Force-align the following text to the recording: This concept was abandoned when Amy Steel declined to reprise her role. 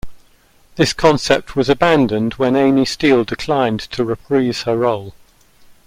This 0.77 0.93
concept 0.93 1.55
was 1.55 1.69
abandoned 1.69 2.33
when 2.33 2.55
Amy 2.55 2.85
Steel 2.85 3.23
declined 3.23 3.81
to 3.91 4.03
reprise 4.03 4.63
her 4.63 4.75
role. 4.75 5.13